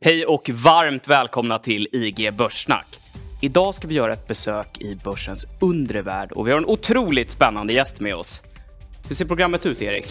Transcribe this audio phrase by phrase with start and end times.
[0.00, 2.86] Hej och varmt välkomna till IG Börssnack.
[3.40, 7.30] Idag ska vi göra ett besök i börsens undre värld och vi har en otroligt
[7.30, 8.42] spännande gäst med oss.
[9.08, 10.04] Hur ser programmet ut, Erik?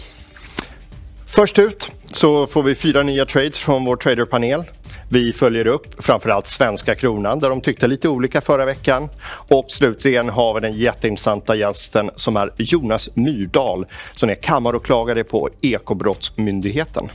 [1.26, 4.64] Först ut så får vi fyra nya trades från vår traderpanel.
[5.10, 9.08] Vi följer upp framförallt svenska kronan där de tyckte lite olika förra veckan.
[9.48, 15.50] Och slutligen har vi den jätteintressanta gästen som är Jonas Myrdal som är kammaråklagare på
[15.62, 17.08] Ekobrottsmyndigheten.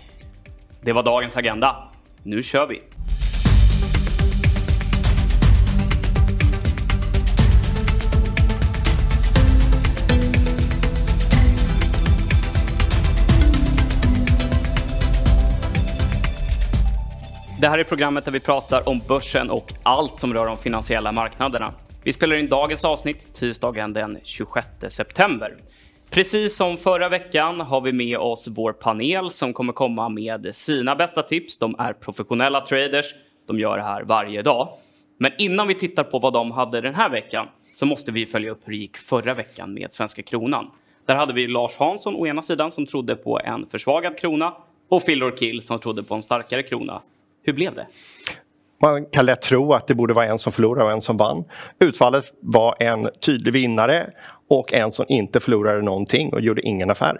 [0.81, 1.92] Det var dagens agenda.
[2.25, 2.81] Nu kör vi!
[17.61, 21.11] Det här är programmet där vi pratar om börsen och allt som rör de finansiella
[21.11, 21.73] marknaderna.
[22.03, 25.57] Vi spelar in dagens avsnitt tisdagen den 26 september.
[26.13, 30.95] Precis som förra veckan har vi med oss vår panel som kommer komma med sina
[30.95, 31.57] bästa tips.
[31.57, 33.05] De är professionella traders.
[33.47, 34.69] De gör det här varje dag.
[35.17, 38.51] Men innan vi tittar på vad de hade den här veckan så måste vi följa
[38.51, 40.71] upp hur det gick förra veckan med svenska kronan.
[41.05, 44.53] Där hade vi Lars Hansson å ena sidan som trodde på en försvagad krona
[44.89, 47.01] och Phil Orkill som trodde på en starkare krona.
[47.43, 47.87] Hur blev det?
[48.83, 51.43] Man kan lätt tro att det borde vara en som förlorade och en som vann.
[51.79, 54.09] Utfallet var en tydlig vinnare
[54.49, 57.17] och en som inte förlorade någonting och gjorde ingen affär.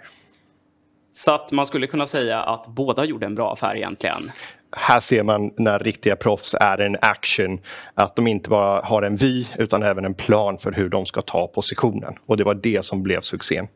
[1.12, 4.30] Så att man skulle kunna säga att båda gjorde en bra affär egentligen.
[4.76, 7.58] Här ser man när riktiga proffs är en action.
[7.94, 11.22] Att de inte bara har en vy utan även en plan för hur de ska
[11.22, 12.14] ta positionen.
[12.26, 13.68] Och det var det som blev succén.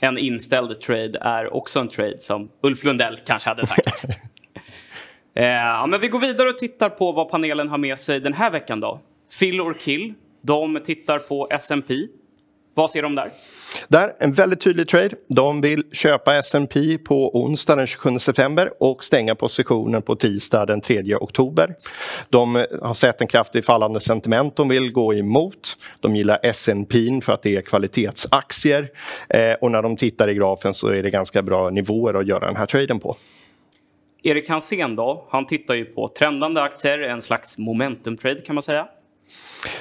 [0.00, 4.04] En inställd trade är också en trade som Ulf Lundell kanske hade sagt.
[5.34, 8.32] Eh, ja, men vi går vidare och tittar på vad panelen har med sig den
[8.32, 8.80] här veckan.
[8.80, 9.00] då.
[9.32, 10.14] Fill or kill.
[10.42, 11.94] De tittar på S&P.
[12.74, 13.28] Vad ser de där?
[13.88, 15.10] Där, en väldigt tydlig trade.
[15.28, 20.80] De vill köpa S&P på onsdag den 27 september och stänga positionen på tisdag den
[20.80, 21.74] 3 oktober.
[22.28, 25.76] De eh, har sett en kraftigt fallande sentiment de vill gå emot.
[26.00, 28.88] De gillar S&P för att det är kvalitetsaktier
[29.28, 32.46] eh, och när de tittar i grafen så är det ganska bra nivåer att göra
[32.46, 33.16] den här traden på.
[34.22, 38.86] Erik Hansén då, han tittar ju på trendande aktier, en slags momentum-trade kan man säga.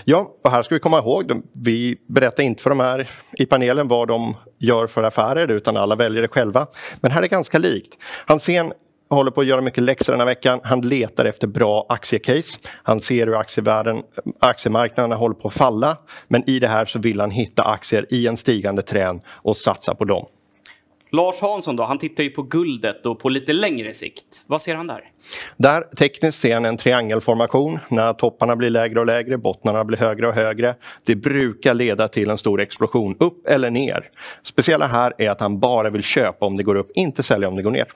[0.04, 3.88] Ja, och här ska vi komma ihåg, vi berättar inte för de här i panelen
[3.88, 6.68] vad de gör för affärer utan alla väljer det själva.
[7.02, 7.98] Men här är det ganska likt.
[8.26, 8.74] Hansén
[9.10, 10.60] håller på att göra mycket läxor den här veckan.
[10.64, 12.60] Han letar efter bra aktiecase.
[12.84, 14.04] Han ser hur aktievärlden,
[14.40, 15.98] aktiemarknaderna håller på att falla.
[16.28, 19.96] Men i det här så vill han hitta aktier i en stigande trend och satsa
[19.96, 20.26] på dem.
[21.12, 24.26] Lars Hansson då, han tittar ju på guldet och på lite längre sikt.
[24.48, 25.04] Vad ser han där?
[25.58, 30.28] Där tekniskt ser han en triangelformation när topparna blir lägre och lägre, bottnarna blir högre
[30.28, 30.76] och högre.
[31.06, 34.10] Det brukar leda till en stor explosion upp eller ner.
[34.44, 37.56] Speciella här är att han bara vill köpa om det går upp, inte sälja om
[37.56, 37.88] det går ner.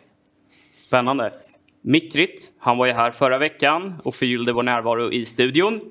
[0.81, 1.31] Spännande.
[1.84, 5.81] Mikrit, han var ju här förra veckan och förgyllde vår närvaro i studion.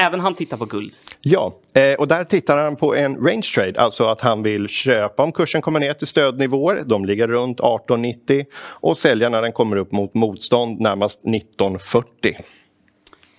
[0.00, 0.92] Även han tittar på guld.
[1.20, 5.22] Ja, eh, och där tittar han på en range trade, alltså att han vill köpa
[5.22, 9.76] om kursen kommer ner till stödnivåer, de ligger runt 18,90 och sälja när den kommer
[9.76, 12.34] upp mot motstånd närmast 19,40.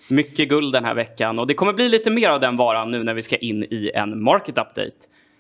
[0.10, 3.04] Mycket guld den här veckan och det kommer bli lite mer av den varan nu
[3.04, 4.92] när vi ska in i en market update.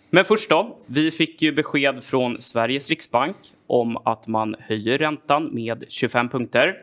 [0.10, 3.36] Men först då, vi fick ju besked från Sveriges riksbank
[3.68, 6.76] om att man höjer räntan med 25 punkter.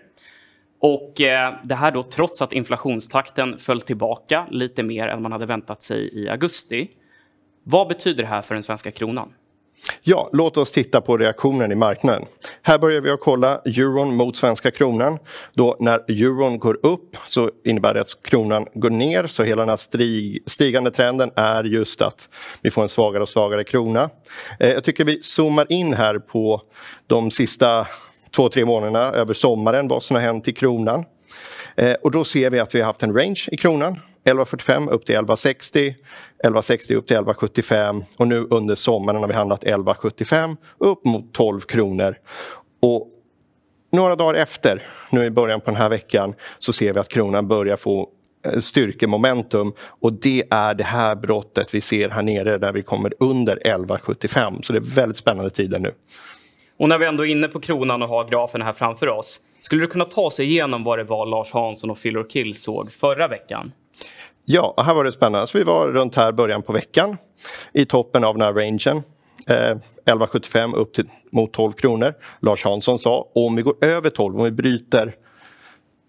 [0.81, 5.47] Och eh, det här då trots att inflationstakten föll tillbaka lite mer än man hade
[5.47, 6.91] väntat sig i augusti.
[7.65, 9.33] Vad betyder det här för den svenska kronan?
[10.03, 12.25] Ja, låt oss titta på reaktionen i marknaden.
[12.63, 15.19] Här börjar vi att kolla euron mot svenska kronan.
[15.55, 19.69] Då när euron går upp så innebär det att kronan går ner så hela den
[19.69, 22.29] här stigande trenden är just att
[22.63, 24.11] vi får en svagare och svagare krona.
[24.61, 26.63] Eh, jag tycker vi zoomar in här på
[27.07, 27.87] de sista
[28.31, 31.05] två, tre månaderna över sommaren vad som har hänt i kronan.
[31.77, 33.99] Eh, och då ser vi att vi har haft en range i kronan.
[34.25, 35.95] 11.45 upp till 11.60,
[36.45, 41.61] 11.60 upp till 11.75 och nu under sommaren har vi handlat 11.75 upp mot 12
[41.61, 42.17] kronor.
[42.83, 43.09] Och
[43.93, 47.49] några dagar efter, nu i början på den här veckan, så ser vi att kronan
[47.49, 48.09] börjar få
[48.47, 53.15] eh, styrkemomentum och det är det här brottet vi ser här nere där vi kommer
[53.21, 55.93] under 11.75 så det är väldigt spännande tider nu.
[56.79, 59.41] Och när vi ändå är inne på kronan och har grafen här framför oss.
[59.61, 62.93] Skulle du kunna ta sig igenom vad det var Lars Hansson och Phil Kill såg
[62.93, 63.73] förra veckan?
[64.45, 65.47] Ja, här var det spännande.
[65.47, 67.17] Så vi var runt här början på veckan
[67.73, 69.03] i toppen av den här rangen.
[69.49, 72.15] Eh, 11,75 upp till, mot 12 kronor.
[72.41, 75.15] Lars Hansson sa om vi går över 12, om vi bryter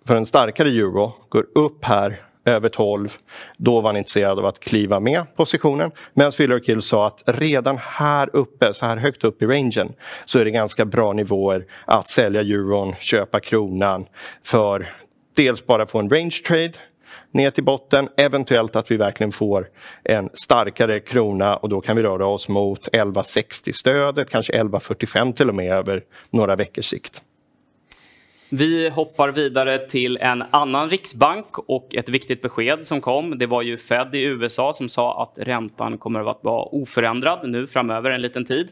[0.08, 3.18] för en starkare euro, går upp här över 12.
[3.58, 5.92] Då var han intresserad av att kliva med positionen.
[6.14, 9.94] Medan Filler Kill sa att redan här uppe, så här högt upp i rangen
[10.26, 14.06] så är det ganska bra nivåer att sälja euron, köpa kronan
[14.44, 14.88] för
[15.36, 16.74] dels bara få en range trade
[17.32, 19.68] ner till botten, eventuellt att vi verkligen får
[20.04, 25.50] en starkare krona och då kan vi röra oss mot 1160 stödet, kanske 1145 till
[25.50, 27.22] och med över några veckors sikt.
[28.52, 33.38] Vi hoppar vidare till en annan riksbank och ett viktigt besked som kom.
[33.38, 37.68] Det var ju Fed i USA som sa att räntan kommer att vara oförändrad nu
[37.68, 38.68] framöver en liten tid.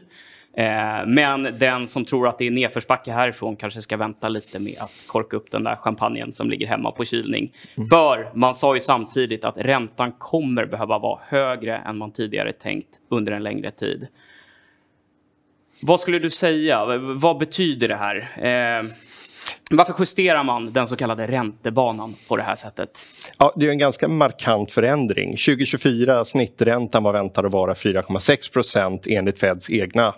[0.56, 4.74] Eh, men den som tror att det är nedförsbacke härifrån kanske ska vänta lite med
[4.80, 7.52] att korka upp den där champagnen som ligger hemma på kylning.
[7.76, 7.88] Mm.
[7.88, 12.88] För man sa ju samtidigt att räntan kommer behöva vara högre än man tidigare tänkt
[13.08, 14.06] under en längre tid.
[15.82, 16.98] Vad skulle du säga?
[16.98, 18.28] Vad betyder det här?
[19.70, 22.90] Varför justerar man den så kallade räntebanan på det här sättet?
[23.38, 25.30] Ja, det är en ganska markant förändring.
[25.30, 30.14] 2024 snitträntan var väntad att vara 4,6 procent enligt Feds egna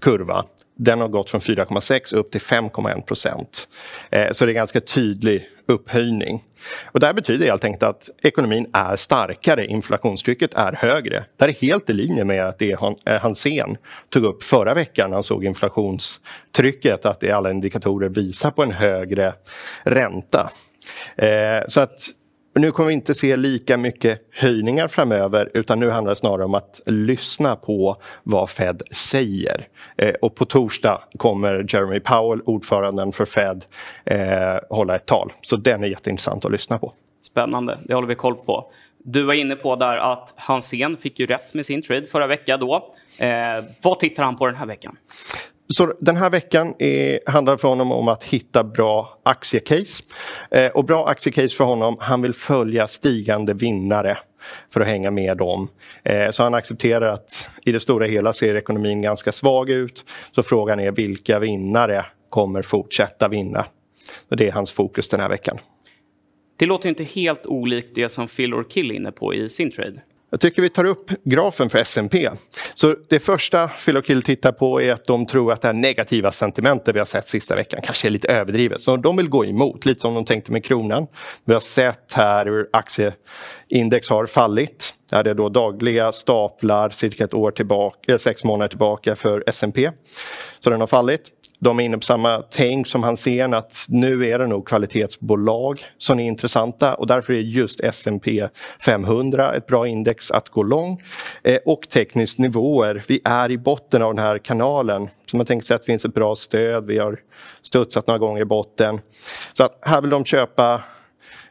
[0.00, 0.44] kurva.
[0.76, 3.68] Den har gått från 4,6 upp till 5,1 procent.
[4.10, 6.42] Eh, så det är en ganska tydlig upphöjning.
[6.84, 11.24] Och det här betyder helt enkelt att ekonomin är starkare, inflationstrycket är högre.
[11.36, 12.72] Det här är helt i linje med det
[13.06, 13.76] eh, Hansén
[14.08, 18.72] tog upp förra veckan när han såg inflationstrycket, att det alla indikatorer visar på en
[18.72, 19.32] högre
[19.84, 20.50] ränta.
[21.16, 22.08] Eh, så att
[22.54, 26.54] nu kommer vi inte se lika mycket höjningar framöver utan nu handlar det snarare om
[26.54, 29.68] att lyssna på vad Fed säger.
[29.96, 33.64] Eh, och på torsdag kommer Jeremy Powell, ordföranden för Fed,
[34.04, 35.32] eh, hålla ett tal.
[35.42, 36.92] Så den är jätteintressant att lyssna på.
[37.22, 38.70] Spännande, det håller vi koll på.
[39.04, 42.60] Du var inne på där att Hansén fick ju rätt med sin trade förra veckan
[42.60, 42.94] då.
[43.20, 44.96] Eh, vad tittar han på den här veckan?
[45.74, 50.04] Så den här veckan är, handlar för honom om att hitta bra aktiecase.
[50.50, 54.18] Eh, och bra aktiecase för honom, han vill följa stigande vinnare
[54.72, 55.68] för att hänga med dem.
[56.02, 60.04] Eh, så han accepterar att i det stora hela ser ekonomin ganska svag ut.
[60.34, 63.66] Så frågan är vilka vinnare kommer fortsätta vinna?
[64.28, 65.58] Och det är hans fokus den här veckan.
[66.56, 70.00] Det låter inte helt olikt det som Phil Orkill är inne på i sin trade.
[70.30, 72.30] Jag tycker vi tar upp grafen för S&P.
[72.74, 76.94] Så det första Phil tittar på är att de tror att det här negativa sentimentet
[76.94, 78.80] vi har sett sista veckan kanske är lite överdrivet.
[78.80, 81.06] Så de vill gå emot, lite som de tänkte med kronan.
[81.44, 84.94] Vi har sett här hur aktieindex har fallit.
[85.10, 89.90] Det är då dagliga staplar cirka ett år tillbaka, sex månader tillbaka för S&P.
[90.60, 91.30] Så den har fallit
[91.60, 95.84] de är inne på samma tänk som han ser att nu är det nog kvalitetsbolag
[95.98, 98.48] som är intressanta och därför är just S&P
[98.80, 101.02] 500 ett bra index att gå lång.
[101.42, 105.08] Eh, och tekniskt nivåer, vi är i botten av den här kanalen.
[105.30, 107.20] Så man tänker sig att det finns ett bra stöd, vi har
[107.62, 109.00] studsat några gånger i botten.
[109.52, 110.82] Så att här vill de köpa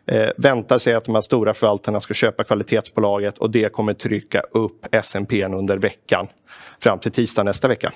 [0.06, 4.42] eh, väntar sig att de här stora förvaltarna ska köpa kvalitetsbolaget och det kommer trycka
[4.52, 6.28] upp S&P under veckan
[6.80, 7.92] fram till tisdag nästa vecka.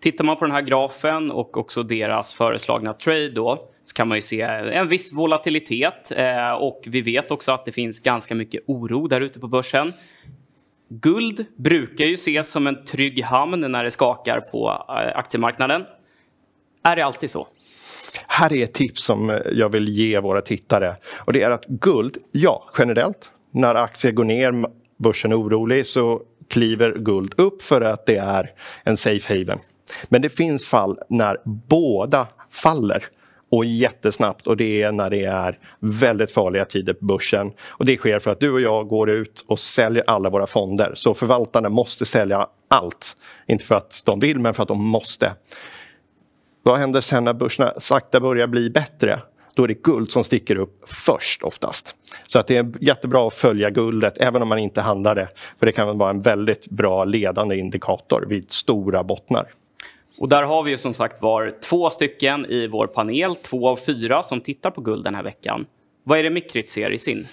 [0.00, 4.18] Tittar man på den här grafen och också deras föreslagna trade då så kan man
[4.18, 8.62] ju se en viss volatilitet eh, och vi vet också att det finns ganska mycket
[8.66, 9.92] oro där ute på börsen.
[10.88, 15.84] Guld brukar ju ses som en trygg hamn när det skakar på eh, aktiemarknaden.
[16.82, 17.48] Är det alltid så?
[18.26, 21.66] Här är ett tips som eh, jag vill ge våra tittare och det är att
[21.66, 24.64] guld, ja generellt, när aktier går ner,
[24.96, 28.52] börsen är orolig så kliver guld upp för att det är
[28.84, 29.58] en safe haven.
[30.08, 33.04] Men det finns fall när båda faller
[33.50, 37.52] och jättesnabbt och det är när det är väldigt farliga tider på börsen.
[37.68, 40.92] Och det sker för att du och jag går ut och säljer alla våra fonder.
[40.94, 43.16] Så förvaltarna måste sälja allt.
[43.46, 45.32] Inte för att de vill men för att de måste.
[46.62, 49.20] Vad händer sen när börserna sakta börjar bli bättre?
[49.54, 51.94] Då är det guld som sticker upp först oftast.
[52.26, 55.28] Så att det är jättebra att följa guldet även om man inte handlar det.
[55.58, 59.52] För det kan vara en väldigt bra ledande indikator vid stora bottnar.
[60.20, 63.76] Och där har vi ju som sagt var två stycken i vår panel, två av
[63.76, 65.66] fyra som tittar på guld den här veckan.
[66.04, 67.26] Vad är det Mikrit ser i sin?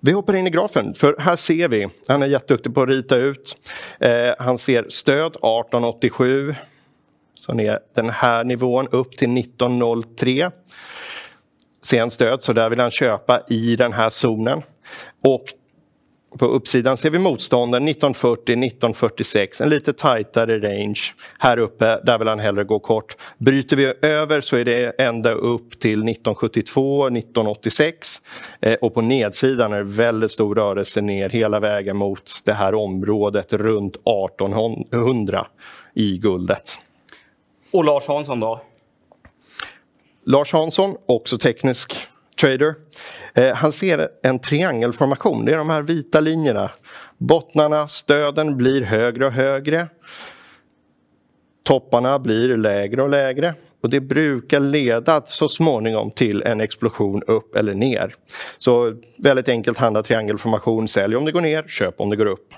[0.00, 3.16] Vi hoppar in i grafen, för här ser vi, han är jätteduktig på att rita
[3.16, 3.56] ut.
[4.00, 6.54] Eh, han ser stöd 1887,
[7.34, 10.50] som är den här nivån upp till 1903.
[11.82, 14.62] Sen stöd, så där vill han köpa i den här zonen.
[15.22, 15.44] Och
[16.38, 21.00] på uppsidan ser vi motstånden 1940, 1946, en lite tajtare range.
[21.38, 23.16] Här uppe, där vill han hellre gå kort.
[23.38, 28.20] Bryter vi över så är det ända upp till 1972, 1986
[28.60, 32.74] eh, och på nedsidan är det väldigt stor rörelse ner hela vägen mot det här
[32.74, 35.46] området runt 1800
[35.94, 36.78] i guldet.
[37.72, 38.60] Och Lars Hansson då?
[40.26, 41.94] Lars Hansson, också teknisk
[42.40, 42.74] trader.
[43.34, 46.70] Eh, han ser en triangelformation, det är de här vita linjerna.
[47.18, 49.88] Bottnarna, stöden blir högre och högre.
[51.64, 57.56] Topparna blir lägre och lägre och det brukar leda så småningom till en explosion upp
[57.56, 58.14] eller ner.
[58.58, 62.48] Så väldigt enkelt handlar triangelformation, sälj om det går ner, köp om det går upp.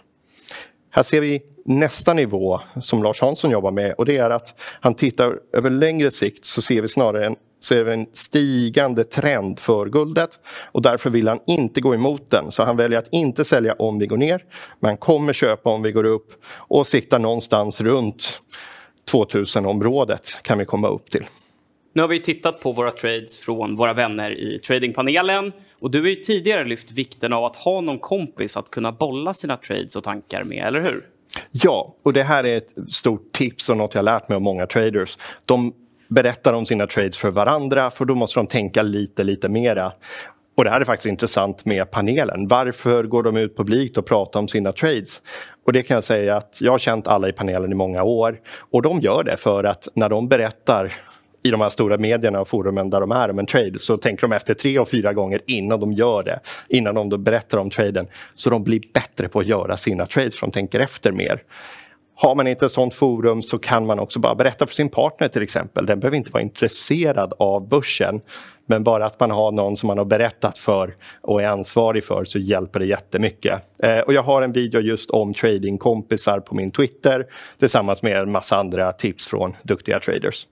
[0.91, 4.95] Här ser vi nästa nivå som Lars Hansson jobbar med och det är att han
[4.95, 9.59] tittar över längre sikt så ser vi snarare en så är det en stigande trend
[9.59, 10.39] för guldet
[10.73, 12.53] och därför vill han inte gå emot den.
[12.53, 14.45] Så han väljer att inte sälja om vi går ner,
[14.81, 18.41] men kommer köpa om vi går upp och siktar någonstans runt
[19.13, 21.25] 2000-området kan vi komma upp till.
[21.93, 26.09] Nu har vi tittat på våra trades från våra vänner i tradingpanelen och du har
[26.09, 30.05] ju tidigare lyft vikten av att ha någon kompis att kunna bolla sina trades och
[30.05, 31.05] tankar med, eller hur?
[31.51, 34.67] Ja, och det här är ett stort tips och något jag lärt mig av många
[34.67, 35.19] traders.
[35.47, 35.73] De
[36.09, 39.93] berättar om sina trades för varandra för då måste de tänka lite, lite mera.
[40.57, 42.49] Och det här är faktiskt intressant med panelen.
[42.49, 45.23] Varför går de ut publikt och pratar om sina trades?
[45.67, 48.39] Och det kan jag säga att jag har känt alla i panelen i många år
[48.71, 50.93] och de gör det för att när de berättar
[51.43, 54.23] i de här stora medierna och forumen där de är om en trade så tänker
[54.23, 58.07] de efter tre och fyra gånger innan de gör det, innan de berättar om traden.
[58.35, 61.43] Så de blir bättre på att göra sina trades för de tänker efter mer.
[62.19, 65.29] Har man inte ett sånt forum så kan man också bara berätta för sin partner
[65.29, 65.87] till exempel.
[65.87, 68.21] Den behöver inte vara intresserad av börsen.
[68.67, 72.25] Men bara att man har någon som man har berättat för och är ansvarig för
[72.25, 73.63] så hjälper det jättemycket.
[73.83, 77.27] Eh, och jag har en video just om tradingkompisar på min Twitter
[77.59, 80.47] tillsammans med en massa andra tips från duktiga traders.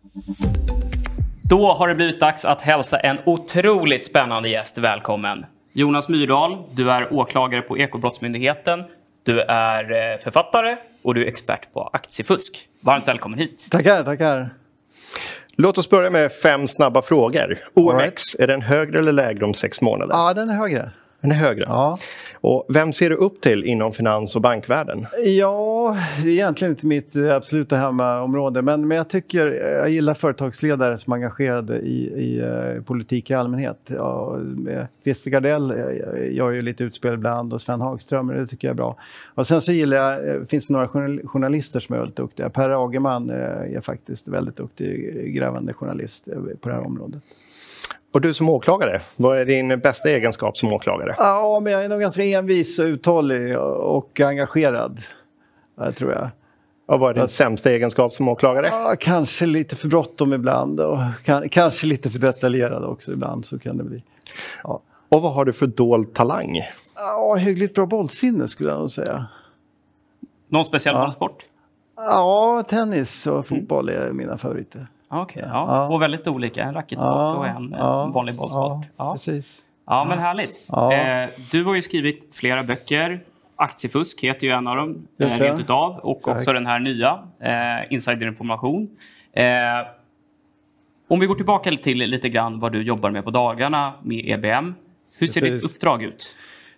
[1.43, 5.47] Då har det blivit dags att hälsa en otroligt spännande gäst välkommen.
[5.73, 8.85] Jonas Myrdal, du är åklagare på Ekobrottsmyndigheten.
[9.23, 12.69] Du är eh, författare och du är expert på aktiefusk.
[12.81, 13.67] Varmt välkommen hit.
[13.71, 14.51] Tackar, tackar.
[15.57, 17.59] Låt oss börja med fem snabba frågor.
[17.75, 18.35] OMX, right.
[18.39, 20.15] är den högre eller lägre om sex månader?
[20.15, 20.91] Ja, den är högre.
[21.25, 21.65] Den är högre?
[21.67, 21.99] Ja.
[22.35, 25.07] Och vem ser du upp till inom finans och bankvärlden?
[25.25, 30.99] Ja, det är egentligen inte mitt absoluta hemmaområde men, men jag tycker, jag gillar företagsledare
[30.99, 33.79] som är engagerade i, i uh, politik i allmänhet.
[33.87, 34.39] Ja,
[35.05, 35.75] Christer Gardell
[36.31, 38.97] gör ju lite utspel ibland och Sven Hagström, det tycker jag är bra.
[39.35, 40.89] Och sen så gillar jag, eh, finns det några
[41.25, 42.51] journalister som är väldigt duktiga.
[42.51, 46.29] Per Agerman eh, är faktiskt väldigt duktig grävande journalist
[46.61, 47.23] på det här området.
[48.15, 51.15] Och du som åklagare, vad är din bästa egenskap som åklagare?
[51.19, 55.01] Ja, men jag är nog ganska envis och uthållig och engagerad,
[55.97, 56.29] tror jag.
[56.87, 58.67] Och vad är din att, sämsta egenskap som åklagare?
[58.67, 63.45] Ja, kanske lite för bråttom ibland och kan, kanske lite för detaljerad också ibland.
[63.45, 64.03] så kan det bli.
[64.63, 64.81] Ja.
[65.09, 66.61] Och vad har du för dold talang?
[66.97, 69.27] Ja, hyggligt bra bollsinne skulle jag nog säga.
[70.49, 71.05] Någon speciell ja.
[71.05, 71.45] bollsport?
[71.97, 74.87] Ja, tennis och fotboll är mina favoriter.
[75.23, 75.65] Okej, okay, ja.
[75.69, 75.95] ja.
[75.95, 76.63] och väldigt olika.
[76.63, 78.87] En racketsport ja, och en ja, vanlig bollsport.
[78.97, 79.65] Ja, precis.
[79.87, 80.69] Ja, men härligt.
[80.71, 83.21] Eh, du har ju skrivit flera böcker.
[83.57, 85.99] Aktiefusk heter ju en av dem, eh, rent utav.
[85.99, 86.39] Och Exakt.
[86.39, 88.89] också den här nya, eh, Insiderinformation.
[89.33, 89.45] Eh,
[91.09, 94.75] om vi går tillbaka till lite grann vad du jobbar med på dagarna med EBM.
[95.19, 95.63] Hur ser Precis.
[95.63, 96.37] ditt uppdrag ut?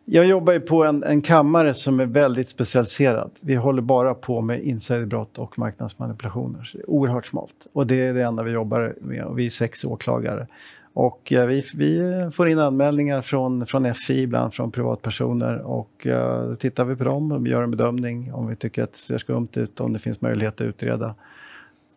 [0.08, 3.30] Jag jobbar ju på en, en kammare som är väldigt specialiserad.
[3.40, 6.64] Vi håller bara på med insiderbrott och marknadsmanipulationer.
[6.64, 7.66] Så det är oerhört smalt.
[7.72, 9.24] Och det är det enda vi jobbar med.
[9.24, 10.46] Och vi är sex åklagare.
[10.92, 15.58] Och eh, vi, vi, får in anmälningar från, från FI, ibland från privatpersoner.
[15.58, 18.92] Och eh, då tittar vi på dem och gör en bedömning om vi tycker att
[18.92, 21.14] det ser skumt ut, om det finns möjlighet att utreda.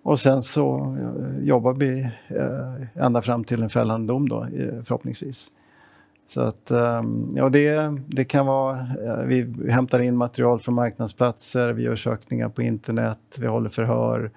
[0.04, 4.84] Och sen så eh, jobbar vi eh, ända fram till en fällande dom då, eh,
[4.84, 5.52] förhoppningsvis.
[6.30, 11.70] Så att, ehm, ja, det, det kan vara, eh, vi hämtar in material från marknadsplatser,
[11.70, 14.32] vi gör sökningar på internet, vi håller förhör.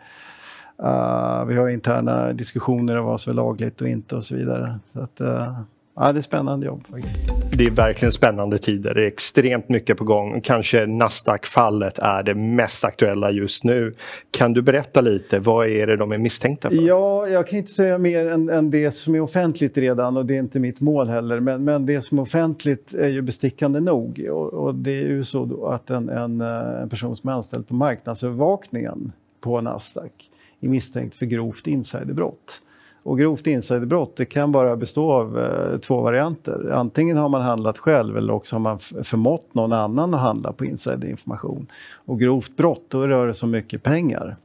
[0.83, 4.79] Uh, vi har interna diskussioner om vad som är lagligt och inte och så vidare.
[4.93, 5.61] Så att, uh,
[5.95, 6.87] Ja, det är spännande jobb.
[6.87, 7.42] Faktiskt.
[7.63, 8.95] Det är verkligen spännande tider.
[8.95, 10.41] Det är extremt mycket på gång.
[10.41, 13.95] Kanske Nasdaq-fallet är det mest aktuella just nu.
[14.31, 16.77] Kan du berätta lite, vad är det de är misstänkta för?
[16.77, 20.35] Ja, jag kan inte säga mer än, än det som är offentligt redan och det
[20.35, 21.41] är inte mitt mål heller.
[21.41, 24.27] Men, men det som är offentligt är ju bestickande nog.
[24.31, 27.75] Och, och det är ju så att en, en, en person som är anställd på
[27.75, 32.63] marknadsövervakningen på Nasdaq är misstänkt för grovt insiderbrott.
[33.03, 36.71] Och grovt insiderbrott det kan bara bestå av eh, två varianter.
[36.73, 40.65] Antingen har man handlat själv eller också har man förmått någon annan att handla på
[40.65, 41.67] insiderinformation.
[42.05, 44.37] Och grovt brott, då rör det sig om mycket pengar.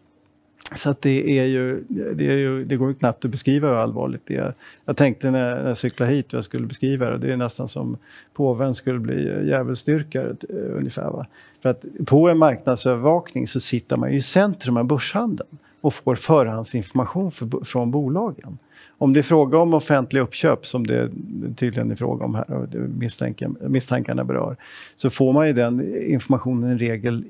[0.75, 3.75] Så att det, är ju, det, är ju, det går ju knappt att beskriva hur
[3.75, 4.53] allvarligt det är.
[4.85, 7.17] Jag tänkte när jag cyklade hit hur jag skulle beskriva det.
[7.17, 7.97] Det är nästan som
[8.33, 11.09] påven skulle bli djävulsdyrkare eh, ungefär.
[11.09, 11.25] Va?
[11.61, 15.57] För att på en marknadsövervakning så sitter man ju i centrum av börshandeln
[15.88, 18.58] och får förhandsinformation för, från bolagen.
[18.98, 21.10] Om det är fråga om offentliga uppköp, som det
[21.56, 24.58] tydligen är fråga om här och misstankarna berör,
[24.96, 27.24] så får man ju den informationen i regel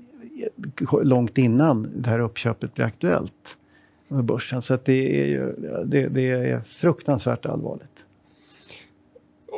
[1.02, 3.58] långt innan det här uppköpet blir aktuellt.
[4.08, 4.62] börsen.
[4.62, 8.06] Så det, är ju, det, det är fruktansvärt allvarligt.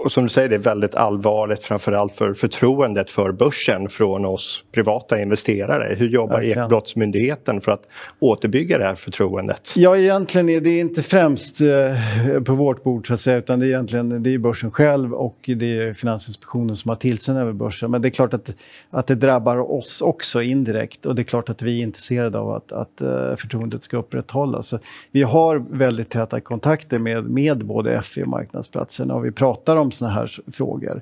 [0.03, 4.63] Och som du säger, det är väldigt allvarligt framförallt för förtroendet för börsen från oss
[4.71, 5.95] privata investerare.
[5.95, 7.83] Hur jobbar Ekobrottsmyndigheten för att
[8.19, 9.73] återbygga det här förtroendet?
[9.75, 13.65] Ja, egentligen är det inte främst eh, på vårt bord så att säga, utan det
[13.65, 17.91] är egentligen det är börsen själv och det är Finansinspektionen som har tillsyn över börsen.
[17.91, 18.55] Men det är klart att,
[18.89, 22.51] att det drabbar oss också indirekt och det är klart att vi är intresserade av
[22.51, 24.67] att, att eh, förtroendet ska upprätthållas.
[24.67, 24.79] Så
[25.11, 29.88] vi har väldigt täta kontakter med, med både FI och marknadsplatserna och vi pratar om
[29.91, 31.01] såna här frågor.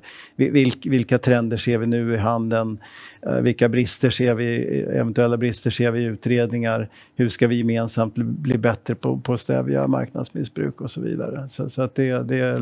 [0.84, 2.78] vilka trender ser vi nu i handeln?
[3.22, 6.88] Eh, vilka brister ser vi, eventuella brister ser vi i utredningar?
[7.16, 11.48] Hur ska vi gemensamt bli bättre på, på att stävja marknadsmissbruk och så vidare?
[11.48, 12.60] Så, så att det, det,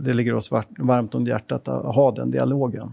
[0.00, 2.90] det ligger oss varmt om hjärtat att ha den dialogen.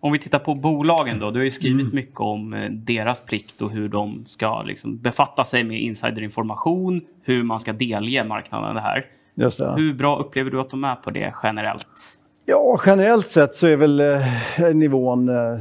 [0.00, 1.30] Om vi tittar på bolagen då.
[1.30, 1.94] Du har ju skrivit mm.
[1.94, 7.42] mycket om eh, deras plikt och hur de ska liksom befatta sig med insiderinformation, hur
[7.42, 9.06] man ska delge marknaden det här.
[9.38, 9.74] Just det.
[9.76, 11.86] Hur bra upplever du att de är på det generellt?
[12.50, 15.58] Ja, generellt sett så är väl eh, nivån eh,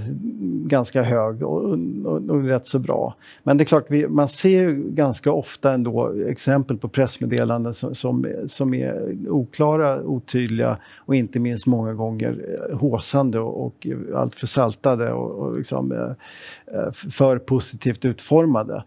[0.67, 1.63] ganska hög och,
[2.05, 3.15] och, och, rätt så bra.
[3.43, 8.33] Men det är klart, vi, man ser ganska ofta ändå exempel på pressmeddelanden som, som,
[8.47, 15.11] som, är oklara, otydliga och inte minst många gånger eh, håsande och, och alltför saltade
[15.11, 18.83] och, och liksom, eh, eh för positivt utformade.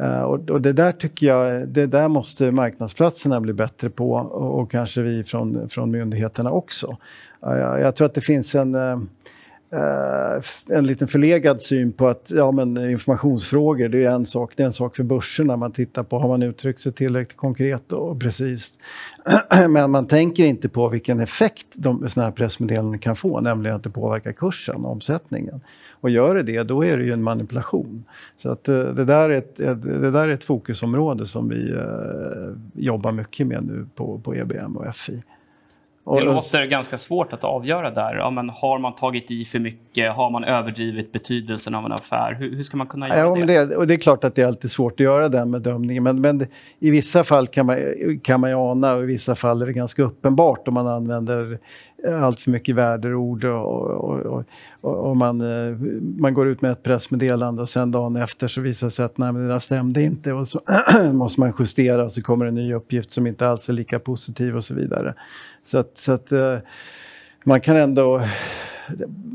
[0.00, 4.60] Eh, och, och, det där tycker jag, det där måste marknadsplatserna bli bättre på och,
[4.60, 6.96] och kanske vi från, från myndigheterna också.
[7.40, 8.98] Jag, jag tror att det finns en, eh,
[9.72, 14.62] eh, en liten förlegad syn på att ja, men informationsfrågor, det är en sak, det
[14.62, 15.56] är en sak för börserna.
[15.56, 18.72] Man tittar på, har man uttryckt sig tillräckligt konkret och precis?
[19.68, 23.82] men man tänker inte på vilken effekt de, såna här pressmeddelanden kan få, nämligen att
[23.82, 25.60] det påverkar kursen, omsättningen.
[26.00, 28.04] Och gör det det, då är det ju en manipulation.
[28.36, 32.82] Så att eh, det där är ett, det där är ett fokusområde som vi eh,
[32.84, 35.22] jobbar mycket med nu på, på EBM och FI.
[36.16, 38.14] Det låter ganska svårt att avgöra där.
[38.14, 40.12] Ja, men har man tagit i för mycket?
[40.12, 42.34] Har man överdrivit betydelsen av en affär?
[42.34, 43.64] Hur, hur ska man kunna göra ja, det?
[43.64, 43.76] det?
[43.76, 46.02] Och det är klart att det är alltid svårt att göra den bedömningen.
[46.02, 46.46] Men, men
[46.78, 47.76] i vissa fall kan man,
[48.22, 51.58] kan man ana och i vissa fall är det ganska uppenbart om man använder
[52.06, 54.44] allt för mycket värdeord och, och,
[54.80, 55.76] och, och, man, eh,
[56.18, 59.18] man går ut med ett pressmeddelande och sen dagen efter så visar det sig att
[59.18, 60.60] nej, men det där stämde inte och så
[61.12, 64.56] måste man justera och så kommer en ny uppgift som inte alls är lika positiv
[64.56, 65.14] och så vidare.
[65.68, 66.58] Så att, så att eh,
[67.44, 68.22] man kan ändå...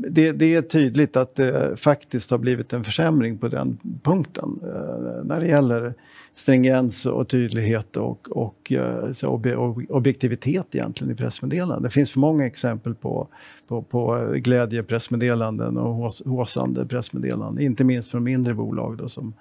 [0.08, 5.24] Det, det, är tydligt att det faktiskt har blivit en försämring på den punkten eh,
[5.24, 5.94] när det gäller
[6.34, 9.42] stringens och tydlighet och, och, eh, så
[9.88, 11.82] objektivitet egentligen i pressmeddelanden.
[11.82, 13.28] Det finns för många exempel på,
[13.68, 19.34] på, på glädjepressmeddelanden och håsande pressmeddelanden, inte minst från mindre bolag då, som,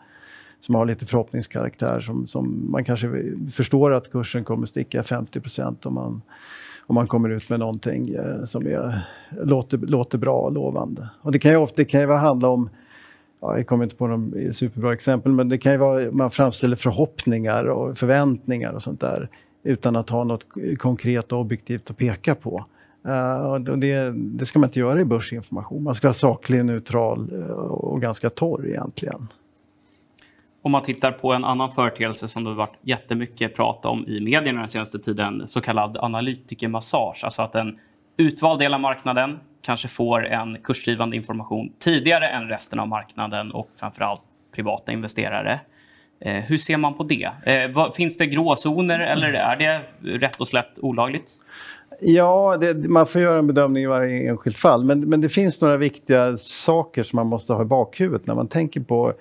[0.60, 5.41] som har lite förhoppningskaraktär som, som man kanske förstår att kursen kommer sticka 50
[5.84, 6.21] om man
[6.87, 9.01] om man kommer ut med någonting eh, som är,
[9.43, 11.09] låter, låter bra och lovande.
[11.21, 12.69] Och det kan ju ofta det kan ju handla om
[13.41, 16.75] ja, jag kommer inte på några superbra exempel, men det kan ju vara man framställer
[16.75, 19.29] förhoppningar och förväntningar och sånt där
[19.63, 20.45] utan att ha något
[20.77, 22.65] konkret och objektivt att peka på.
[23.07, 25.83] Uh, och det, det, ska man inte göra i börsinformation.
[25.83, 29.27] Man ska vara saklig, neutral eh, och ganska torr egentligen.
[30.65, 34.19] Om man tittar på en annan företeelse som det har varit jättemycket prat om i
[34.19, 37.23] medierna den senaste tiden, så kallad analytikermassage.
[37.23, 37.80] Alltså att en
[38.17, 43.69] utvald del av marknaden kanske får en kursdrivande information tidigare än resten av marknaden och
[43.80, 44.21] framförallt
[44.56, 45.60] privata investerare.
[46.19, 47.32] Eh, hur ser man på det?
[47.45, 49.82] Eh, finns det gråzoner eller är det
[50.19, 51.32] rätt och slätt olagligt?
[51.99, 54.86] Ja, det, man får göra en bedömning i varje enskilt fall.
[54.86, 58.47] Men, men det finns några viktiga saker som man måste ha i bakhuvudet när man
[58.47, 59.13] tänker på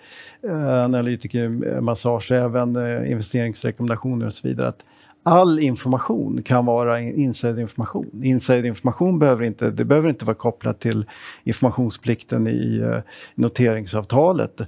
[0.49, 4.69] eh, analytikermassage, även eh, investeringsrekommendationer och så vidare.
[4.69, 4.85] Att
[5.23, 8.21] all information kan vara insiderinformation.
[8.23, 11.07] Insiderinformation behöver inte, det behöver inte vara kopplat till
[11.45, 12.99] informationsplikten i eh,
[13.35, 14.61] noteringsavtalet.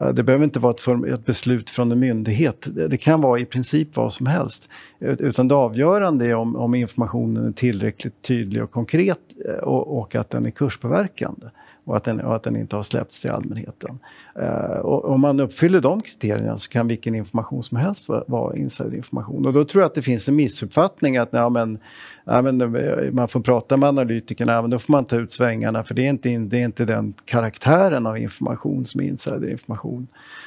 [0.00, 2.68] Eh, det behöver inte vara ett, ett, beslut från en myndighet.
[2.90, 4.68] Det, kan vara i princip vad som helst.
[5.00, 10.14] Utan det avgörande är om, om informationen är tillräckligt tydlig och konkret eh, och, och
[10.14, 11.46] att den är kurspåverkande
[11.84, 13.98] och att den, och att den inte har släppts till allmänheten.
[14.40, 18.56] Eh, och om man uppfyller de kriterierna så kan vilken information som helst vara, vara
[18.56, 19.46] insiderinformation.
[19.46, 21.78] Och då tror jag att det finns en missuppfattning att ja, men,
[22.24, 25.84] ja, men, eh, man får prata med analytikerna, men då får man ta ut svängarna
[25.84, 30.06] för det är inte, det är inte den karaktären av information som är insiderinformation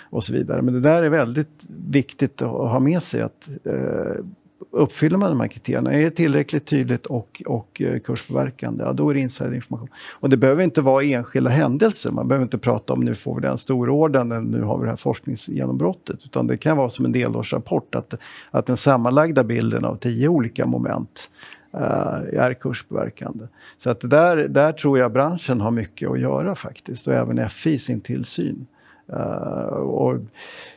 [0.10, 0.62] och så vidare.
[0.62, 4.26] Men det där är väldigt viktigt att ha med sig att eh,
[4.76, 9.10] uppfyller man de här kriterierna, är det tillräckligt tydligt och, och eh, kurspåverkande, ja, då
[9.10, 9.90] är det insiderinformation.
[10.20, 12.12] Och det behöver inte vara enskilda händelser.
[12.12, 14.90] Man behöver inte prata om nu får vi den stororden eller nu har vi det
[14.90, 16.20] här forskningsgenombrottet.
[16.26, 18.14] Utan det kan vara som en delårsrapport att,
[18.52, 21.30] att den sammanlagda bilden av tio olika moment
[21.74, 23.48] uh, är kurspåverkande.
[23.78, 27.80] Så att där, där tror jag branschen har mycket att göra faktiskt och även FI
[27.80, 28.68] sin tillsyn.
[29.08, 30.20] Eh, och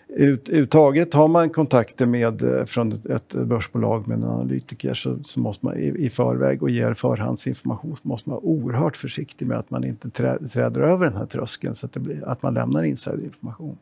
[0.08, 5.18] ut, Uttaget har man kontakter med, eh, från ett, ett börsbolag med en analytiker så,
[5.24, 9.46] så måste man i, i, förväg och ger förhandsinformation så måste man vara oerhört försiktig
[9.46, 12.42] med att man inte trä, träder över den här tröskeln så att, det blir, att
[12.42, 13.78] man lämnar insiderinformation.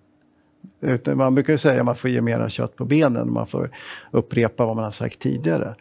[0.81, 3.71] Utan man brukar ju säga att man får ge mera kött på benen, man får
[4.11, 5.75] upprepa vad man har sagt tidigare.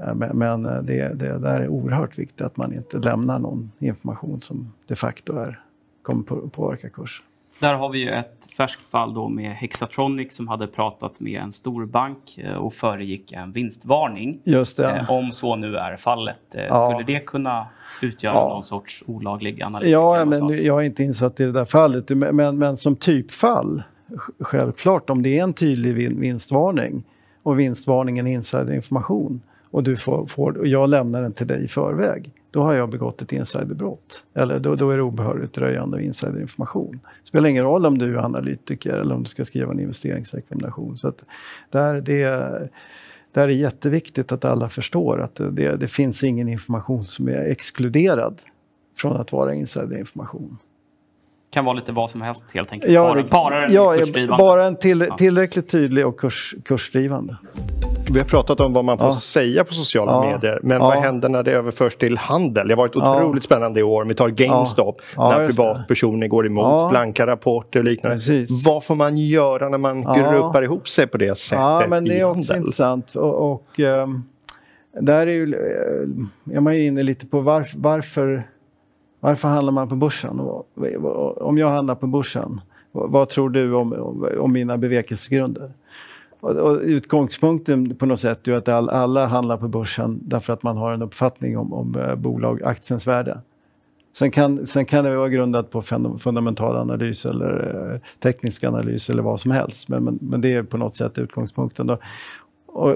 [0.00, 4.40] Eh, men, men det, det där är oerhört viktigt att man inte lämnar någon information
[4.40, 5.60] som de facto är,
[6.02, 7.24] kommer påverka kursen.
[7.60, 11.52] Där har vi ju ett färskt fall då med Hexatronic som hade pratat med en
[11.52, 14.40] stor bank eh, och föregick en vinstvarning.
[14.44, 14.90] Just det.
[14.90, 16.54] Eh, om så nu är fallet.
[16.54, 16.90] Eh, ja.
[16.90, 17.66] Skulle det kunna
[18.02, 18.48] utgöra ja.
[18.48, 19.88] någon sorts olaglig analys?
[19.88, 22.08] Ja, men jag är inte insatt i det där fallet.
[22.08, 23.82] Men, men, men som typfall,
[24.40, 27.04] självklart om det är en tydlig vinstvarning
[27.42, 31.68] och vinstvarningen är insiderinformation och du får, får, och jag lämnar den till dig i
[31.68, 34.24] förväg då har jag begått ett insiderbrott.
[34.34, 37.00] Eller då, då är det obehörigt röjande av insiderinformation.
[37.22, 40.96] Det spelar ingen roll om du är analytiker eller om du ska skriva en investeringsrekommendation.
[40.96, 41.24] Så att
[41.70, 42.24] där, det,
[43.32, 47.50] där är det jätteviktigt att alla förstår att det, det finns ingen information som är
[47.50, 48.40] exkluderad
[48.96, 50.58] från att vara insiderinformation
[51.52, 52.92] kan vara lite vad som helst helt enkelt.
[52.92, 54.44] Ja, bara, bara en ja, kursdrivande.
[54.44, 57.36] Bara en till, tillräckligt tydlig och kurs, kursdrivande.
[58.12, 59.16] Vi har pratat om vad man får ja.
[59.16, 60.32] säga på sociala ja.
[60.32, 60.60] medier.
[60.62, 62.68] Men vad händer när det överförs till handel?
[62.68, 64.04] Det har varit otroligt spännande i år.
[64.04, 68.16] Vi tar GameStop, när privatpersoner går emot blanka rapporter och liknande.
[68.16, 68.66] Precis.
[68.66, 72.20] Vad får man göra när man gruppar ihop sig på det sättet ja, men det
[72.20, 72.56] är också handel?
[72.56, 73.14] intressant.
[73.14, 74.24] Och, och um,
[75.00, 78.48] där är, ju, eh, är man ju inne lite på varf, varför,
[79.20, 80.40] varför handlar man på börsen?
[81.36, 82.60] Om jag handlar på börsen,
[82.92, 83.92] vad tror du om,
[84.38, 85.72] om mina bevekelsegrunder?
[86.40, 90.62] Och, och utgångspunkten på något sätt är att all, alla handlar på börsen därför att
[90.62, 93.40] man har en uppfattning om, om eh, bolag, aktiens värde.
[94.12, 95.82] Sen kan, sen kan det vara grundat på
[96.18, 99.88] fundamental analys eller eh, teknisk analys eller vad som helst.
[99.88, 101.86] Men, men, men det är på något sätt utgångspunkten.
[101.86, 101.98] Då.
[102.66, 102.90] Och,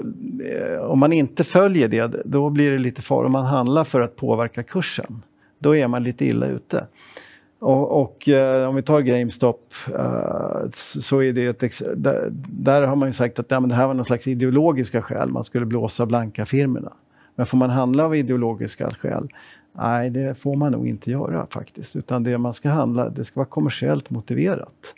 [0.45, 3.25] eh, om man inte följer det, då blir det lite farligt.
[3.25, 5.21] Om man handlar för att påverka kursen,
[5.59, 6.87] då är man lite illa ute.
[7.65, 12.95] Och, och eh, om vi tar GameStop eh, så är det ett, där, där, har
[12.95, 15.65] man ju sagt att ja, men det här var någon slags ideologiska skäl, man skulle
[15.65, 16.93] blåsa blanka firmorna.
[17.35, 19.29] Men får man handla av ideologiska skäl?
[19.73, 21.95] Nej, det får man nog inte göra faktiskt.
[21.95, 24.93] Utan det man ska handla, det ska vara kommersiellt motiverat.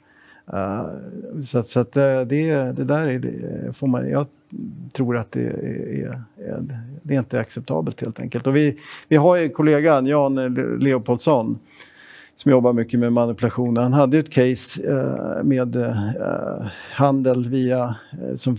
[0.54, 4.28] Uh, så, så att eh, det, det där är, det eh, får man, jag
[4.94, 8.48] tror att det är, är, det är inte acceptabelt helt enkelt.
[8.48, 10.36] Och vi, vi har ju kollegan Jan
[10.80, 11.60] Leopoldsson
[12.38, 13.78] som jobbar mycket med manipulation.
[13.78, 18.58] Han hade ett case eh, med eh, handel via, eh, som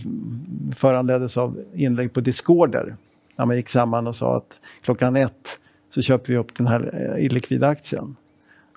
[0.75, 2.95] föranleddes av inlägg på Discorder.
[3.35, 5.59] När man gick samman och sa att klockan ett
[5.93, 8.15] så köper vi upp den här eh, illikvida aktien.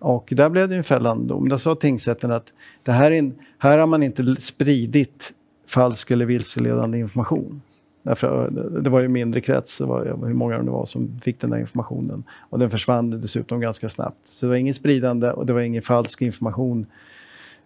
[0.00, 1.48] Och där blev det en fällande dom.
[1.48, 2.52] Där sa tingsrätten att
[2.84, 5.32] det här, är, här har man inte spridit
[5.66, 7.62] falsk eller vilseledande information.
[8.02, 11.50] Därför, det var ju mindre krets, det var, hur många det var som fick den
[11.50, 12.24] där informationen.
[12.50, 14.28] Och den försvann dessutom ganska snabbt.
[14.28, 16.86] Så det var inget spridande och det var ingen falsk information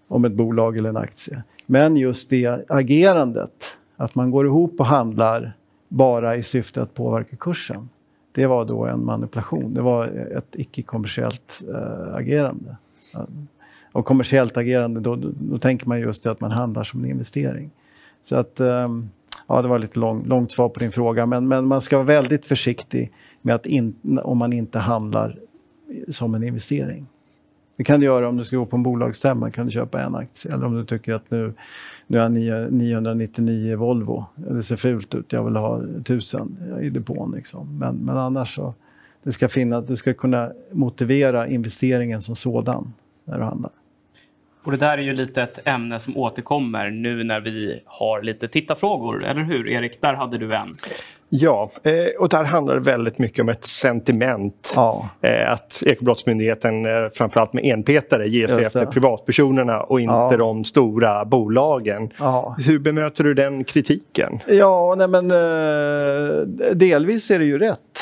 [0.09, 1.43] om ett bolag eller en aktie.
[1.67, 5.53] Men just det agerandet, att man går ihop och handlar
[5.89, 7.89] bara i syfte att påverka kursen.
[8.33, 12.77] Det var då en manipulation, det var ett icke-kommersiellt äh, agerande.
[13.93, 17.11] Och kommersiellt agerande, då, då, då, tänker man just det att man handlar som en
[17.11, 17.71] investering.
[18.23, 18.61] Så att...
[18.61, 19.11] Ähm,
[19.47, 22.07] Ja, det var lite lång, långt svar på din fråga, men, men man ska vara
[22.07, 25.39] väldigt försiktig med att in, om man inte handlar
[26.09, 27.07] som en investering.
[27.77, 30.15] Det kan du göra om du ska gå på en bolagsstämma, kan du köpa en
[30.15, 30.55] aktie.
[30.55, 31.55] Eller om du tycker att nu,
[32.07, 32.29] nu är
[32.71, 37.33] 999 Volvo, det ser fult ut, jag vill ha 1000 i depån.
[37.33, 37.79] Liksom.
[37.79, 38.75] Men, men annars så,
[39.23, 42.93] det ska finnas, du ska kunna motivera investeringen som sådan
[43.25, 43.73] när du handlar.
[44.67, 48.49] Och det där är ju lite ett ämne som återkommer nu när vi har lite
[48.49, 50.01] tittarfrågor, eller hur Erik?
[50.01, 50.77] Där hade du en.
[51.29, 54.73] Ja, eh, och där handlar det väldigt mycket om ett sentiment.
[54.77, 55.09] Ja.
[55.21, 60.37] Eh, att Ekobrottsmyndigheten, eh, framförallt med enpetare, ger sig efter privatpersonerna och inte ja.
[60.39, 62.11] de stora bolagen.
[62.19, 62.57] Ja.
[62.59, 64.39] Hur bemöter du den kritiken?
[64.47, 65.29] Ja, nej men
[66.79, 67.96] delvis är det ju rätt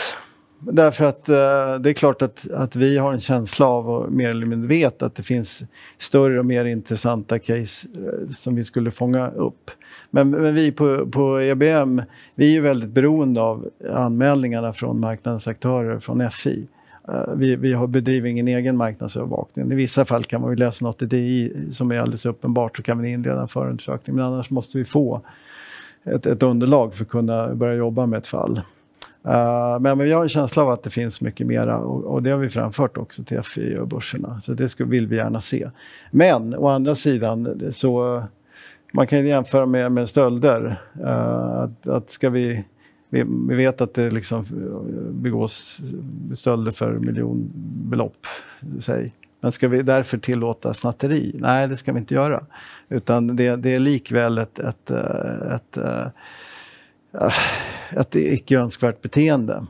[0.73, 1.35] därför att eh,
[1.81, 5.03] det är klart att, att vi har en känsla av och mer eller mindre vet
[5.03, 5.65] att det finns
[5.99, 9.71] större och mer intressanta case eh, som vi skulle fånga upp.
[10.11, 12.03] Men, men, vi på, på EBM,
[12.35, 16.69] vi är ju väldigt beroende av anmälningarna från marknadens aktörer, från FI.
[17.09, 19.73] Eh, vi, vi har bedriver ingen egen marknadsövervakning.
[19.73, 22.83] I vissa fall kan man ju läsa något i DI som är alldeles uppenbart så
[22.83, 24.17] kan vi inleda en förundersökning.
[24.17, 25.21] Men annars måste vi få
[26.05, 28.61] ett, ett underlag för att kunna börja jobba med ett fall.
[29.29, 32.31] Uh, men, vi har en känsla av att det finns mycket mera och, och det
[32.31, 34.41] har vi framfört också till FI och börserna.
[34.41, 35.71] Så det ska, vill vi gärna se.
[36.11, 38.23] Men å andra sidan så
[38.93, 40.81] man kan jämföra med, med stölder.
[41.01, 42.65] Uh, att, att ska vi,
[43.09, 44.45] vi, vi, vet att det liksom
[45.11, 45.81] begås
[46.35, 48.27] stölder för miljonbelopp.
[48.81, 49.13] Säg.
[49.41, 51.37] Men ska vi därför tillåta snatteri?
[51.39, 52.47] Nej, det ska vi inte göra.
[52.89, 56.13] Utan det, det är likväl ett, ett, ett, ett,
[57.97, 59.67] ett icke önskvärt beteende.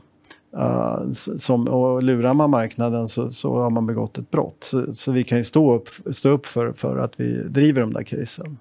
[0.57, 4.57] Uh, som, och lurar man marknaden så, så har man begått ett brott.
[4.59, 7.93] Så, så, vi kan ju stå upp, stå upp för, för att vi driver de
[7.93, 8.57] där casen.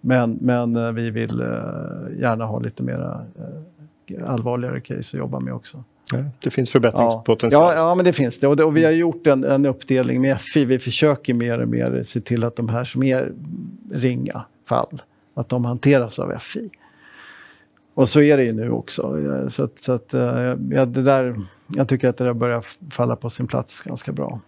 [0.00, 3.26] Men, men uh, vi vill uh, gärna ha lite mera
[4.26, 5.84] allvarligare case att jobba med också.
[6.42, 7.62] Det finns förbättringspotential.
[7.62, 8.46] Ja, ja, men det finns det.
[8.46, 10.64] Och, det, och vi har gjort en, en, uppdelning med FI.
[10.64, 13.32] Vi försöker mer och mer se till att de här som är
[13.92, 15.02] ringa fall,
[15.34, 16.70] att de hanteras av FI.
[17.94, 19.16] Och så är det ju nu också.
[19.48, 20.12] Så, att, så att,
[20.70, 21.36] ja, det där,
[21.68, 24.40] jag tycker att det där börjar falla på sin plats ganska bra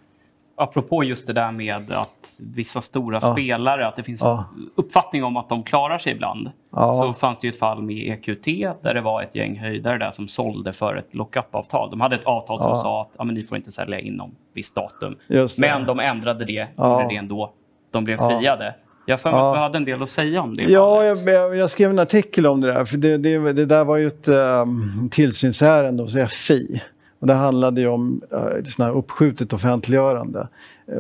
[0.63, 3.33] apropå just det där med att vissa stora ja.
[3.33, 4.45] spelare, att det finns ja.
[4.75, 6.51] uppfattning om att de klarar sig ibland.
[6.71, 6.93] Ja.
[6.93, 8.45] Så fanns det ju ett fall med EQT
[8.83, 11.91] där det var ett gäng höjdare där som sålde för ett lockup-avtal.
[11.91, 14.75] De hade ett avtal som sa att ja, men ni får inte sälja inom visst
[14.75, 15.17] datum.
[15.59, 17.53] Men de ändrade det, gjorde det ändå.
[17.91, 18.75] De blev friade.
[19.07, 20.63] Jag för mig att du hade en del att säga om det.
[20.63, 22.85] Ja, jag, jag, skrev en artikel om det där.
[22.85, 26.83] För det, det, det där var ju ett um, tillsynsärende hos FI.
[27.19, 30.49] Och det handlade ju om uh, såna uppskjutet offentliggörande.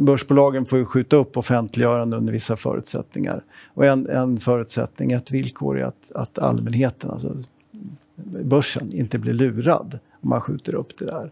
[0.00, 3.42] Börsbolagen får ju skjuta upp offentliggörande under vissa förutsättningar.
[3.74, 7.36] Och en, en förutsättning, ett villkor är att, att allmänheten, alltså
[8.42, 11.30] börsen, inte blir lurad om man skjuter upp det där.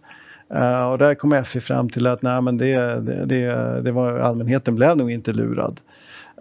[0.55, 4.19] Uh, och där kom FI fram till att nej, men det, det, det, det var,
[4.19, 5.81] allmänheten blev nog inte lurad.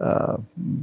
[0.02, 0.36] Uh,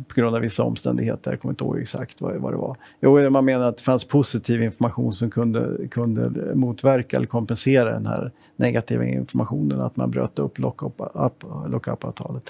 [0.07, 1.31] på grund av vissa omständigheter.
[1.31, 2.77] Jag kommer inte ihåg exakt vad, vad det var.
[3.01, 8.05] Jo, man menar att det fanns positiv information som kunde, kunde motverka eller kompensera den
[8.05, 12.43] här negativa informationen, att man bröt upp lockup-avtalet.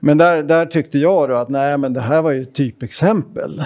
[0.00, 3.62] Men där, där tyckte jag då att nej, men det här var ju ett typexempel.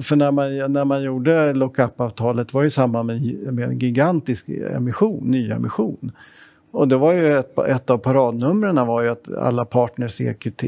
[0.00, 5.30] För när man, när man gjorde lockup-avtalet var ju samma med, med en gigantisk emission,
[5.30, 6.12] nyemission.
[6.70, 10.64] Och det var ju ett, ett av paradnumren var ju att alla partners i EQT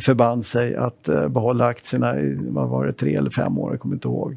[0.00, 3.80] förband sig att eh, behålla aktierna i, vad var det, tre eller fem år, jag
[3.80, 4.36] kommer inte ihåg.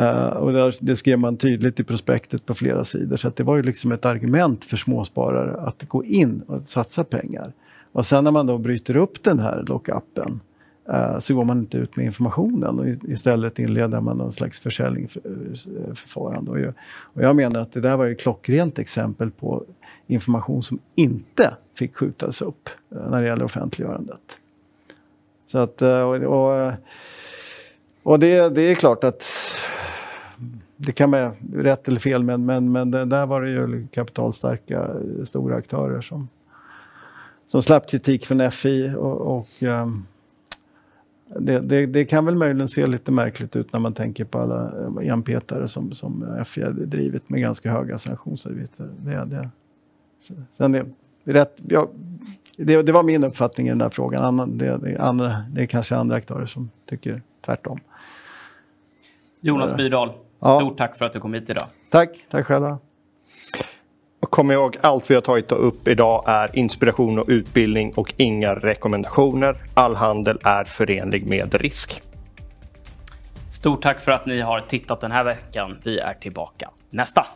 [0.00, 3.16] Uh, och där, det skrev man tydligt i prospektet på flera sidor.
[3.16, 7.52] Så det var ju liksom ett argument för småsparare att gå in och satsa pengar.
[7.92, 10.40] Och sen när man då bryter upp den här lockupen
[10.88, 16.50] uh, så går man inte ut med informationen och istället inleder man någon slags försäljningsförfarande.
[16.50, 16.58] Och
[17.14, 19.64] och jag menar att det där var ett klockrent exempel på
[20.06, 24.38] information som inte fick skjutas upp eh, när det gäller offentliggörandet.
[25.46, 26.74] Så att, eh, och, eh,
[28.02, 29.24] och, det, det är klart att
[30.76, 34.90] det kan vara rätt eller fel, men, men, men där var det ju kapitalstarka
[35.24, 36.28] stora aktörer som
[37.52, 38.94] som slapp kritik från FI.
[38.96, 40.02] Och, och ehm,
[41.38, 44.72] det, det, det, kan väl möjligen se lite märkligt ut när man tänker på alla
[45.02, 48.88] enpetare som, som FI har drivit med ganska höga sanktionsavgifter.
[48.98, 49.50] Det, det,
[50.52, 50.84] sen det,
[51.24, 51.88] rätt, ja,
[52.56, 54.58] det, det var min uppfattning i den här frågan.
[54.58, 57.80] Det, det, andra, det är kanske andra aktörer som tycker tvärtom.
[59.40, 60.74] Jonas Myrdal, stort ja.
[60.78, 61.66] tack för att du kom hit idag.
[61.90, 62.78] Tack, tack själva.
[64.20, 69.56] Kom ihåg, allt vi har tagit upp idag är inspiration och utbildning och inga rekommendationer.
[69.74, 72.02] All handel är förenlig med risk.
[73.52, 75.78] Stort tack för att ni har tittat den här veckan.
[75.84, 77.26] Vi är tillbaka nästa.